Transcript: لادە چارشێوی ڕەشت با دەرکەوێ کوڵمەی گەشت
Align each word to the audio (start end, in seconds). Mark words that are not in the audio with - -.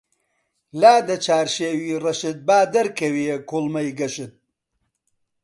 لادە 0.81 1.17
چارشێوی 1.25 1.99
ڕەشت 2.03 2.37
با 2.47 2.59
دەرکەوێ 2.73 3.35
کوڵمەی 3.49 3.95
گەشت 3.99 4.33